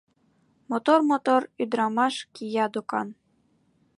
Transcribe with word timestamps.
Мотор-мотор 0.69 1.41
ӱдырамаш 1.61 2.15
кия 2.33 2.65
докан. 2.73 3.07